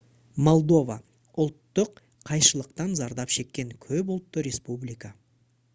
[0.45, 0.95] молдова
[1.43, 2.01] ұлттық
[2.31, 5.17] қайшылықтан зардап шеккен көп ұлтты республика